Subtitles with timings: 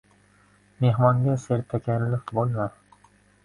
[0.85, 2.69] —Mehmonga sertakalluf bo‘lma.